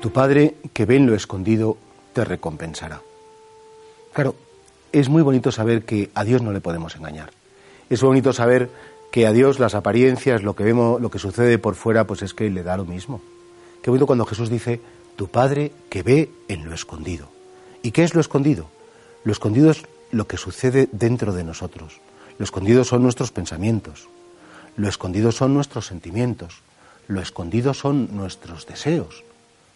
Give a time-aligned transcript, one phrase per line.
[0.00, 1.76] Tu Padre que ve en lo escondido
[2.12, 3.02] te recompensará.
[4.12, 4.36] Claro,
[4.92, 7.30] es muy bonito saber que a Dios no le podemos engañar.
[7.90, 8.70] Es bonito saber
[9.10, 12.32] que a Dios las apariencias, lo que vemos, lo que sucede por fuera, pues es
[12.32, 13.20] que le da lo mismo.
[13.82, 14.80] Qué bonito cuando Jesús dice,
[15.16, 17.28] tu Padre que ve en lo escondido.
[17.82, 18.68] ¿Y qué es lo escondido?
[19.24, 22.00] Lo escondido es lo que sucede dentro de nosotros.
[22.38, 24.08] Lo escondido son nuestros pensamientos.
[24.76, 26.62] Lo escondido son nuestros sentimientos.
[27.08, 29.24] Lo escondido son nuestros deseos.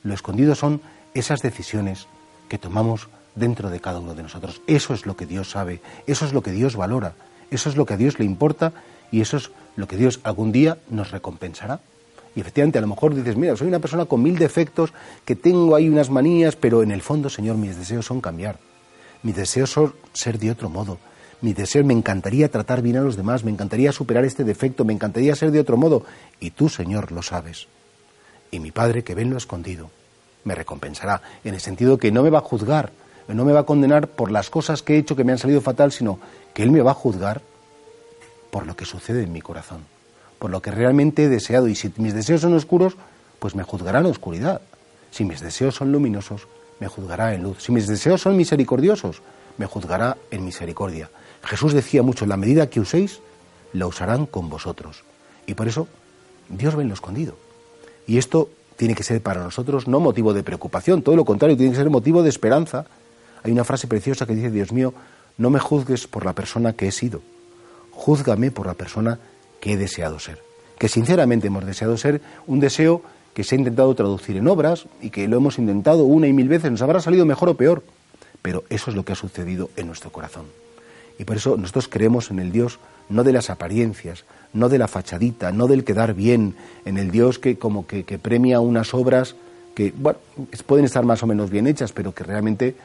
[0.02, 0.80] Lo escondido son
[1.15, 2.06] esas decisiones
[2.48, 4.60] que tomamos dentro de cada uno de nosotros.
[4.66, 7.15] Eso es lo que Dios sabe, eso es lo que Dios valora,
[7.51, 8.73] eso es lo que a Dios le importa
[9.10, 11.80] y eso es lo que Dios algún día nos recompensará.
[12.34, 14.93] Y efectivamente, a lo mejor dices, mira, soy una persona con mil defectos,
[15.24, 18.59] que tengo ahí unas manías, pero en el fondo, Señor, mis deseos son cambiar.
[19.23, 20.98] Mis deseos son ser de otro modo.
[21.43, 24.95] Mis deseos, me encantaría tratar bien a los demás, me encantaría superar este defecto, me
[24.95, 26.05] encantaría ser de otro modo.
[26.40, 27.66] Y tú, Señor, lo sabes.
[28.53, 29.91] Y mi Padre, que ve en lo escondido,
[30.45, 32.93] me recompensará, en el sentido que no me va a juzgar,
[33.29, 35.61] no me va a condenar por las cosas que he hecho que me han salido
[35.61, 36.19] fatal, sino
[36.55, 37.43] que Él me va a juzgar
[38.51, 39.80] por lo que sucede en mi corazón,
[40.39, 41.67] por lo que realmente he deseado.
[41.69, 42.97] Y si mis deseos son oscuros,
[43.39, 44.61] pues me juzgará en oscuridad.
[45.11, 46.47] Si mis deseos son luminosos,
[46.79, 47.63] me juzgará en luz.
[47.63, 49.23] Si mis deseos son misericordiosos,
[49.57, 51.11] me juzgará en misericordia.
[51.43, 53.21] Jesús decía mucho, la medida que uséis,
[53.73, 55.05] la usarán con vosotros.
[55.47, 55.89] Y por eso
[56.49, 57.37] Dios ve en lo escondido.
[58.07, 61.73] Y esto tiene que ser para nosotros no motivo de preocupación, todo lo contrario, tiene
[61.73, 62.87] que ser motivo de esperanza.
[63.43, 64.95] Hay una frase preciosa que dice, Dios mío,
[65.39, 67.23] no me juzgues por la persona que he sido,
[67.93, 69.19] júzgame por la persona
[69.61, 70.43] que he deseado ser.
[70.78, 73.03] Que sinceramente hemos deseado ser un deseo
[73.34, 76.49] que se ha intentado traducir en obras y que lo hemos intentado una y mil
[76.49, 77.83] veces, nos habrá salido mejor o peor,
[78.43, 80.47] pero eso es lo que ha sucedido en nuestro corazón.
[81.19, 82.78] Y por eso nosotros creemos en el Dios
[83.09, 87.38] no de las apariencias, no de la fachadita, no del quedar bien, en el Dios
[87.38, 89.37] que como que, que premia unas obras
[89.75, 90.19] que bueno,
[90.67, 92.77] pueden estar más o menos bien hechas, pero que realmente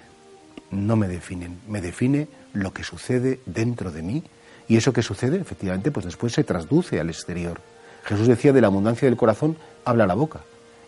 [0.72, 1.60] no me definen.
[1.68, 4.24] Me define lo que sucede dentro de mí
[4.68, 7.62] y eso que sucede, efectivamente, pues después se traduce al exterior.
[8.04, 10.42] Jesús decía, de la abundancia del corazón habla la boca.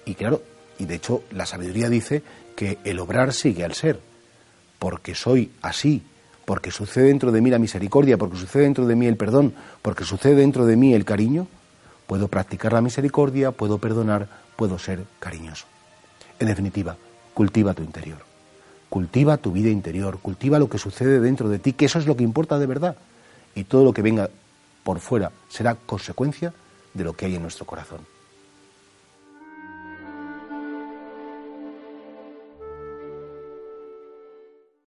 [0.05, 0.41] Y claro,
[0.77, 2.23] y de hecho la sabiduría dice
[2.55, 3.99] que el obrar sigue al ser.
[4.79, 6.03] Porque soy así,
[6.49, 10.03] porque sucede dentro de mí la misericordia, porque sucede dentro de mí el perdón, porque
[10.03, 11.45] sucede dentro de mí el cariño,
[12.07, 15.67] puedo practicar la misericordia, puedo perdonar, puedo ser cariñoso.
[16.39, 16.97] En definitiva,
[17.35, 18.17] cultiva tu interior.
[18.89, 22.17] Cultiva tu vida interior, cultiva lo que sucede dentro de ti, que eso es lo
[22.17, 22.95] que importa de verdad
[23.53, 24.31] y todo lo que venga
[24.83, 26.51] por fuera será consecuencia
[26.95, 27.99] de lo que hay en nuestro corazón.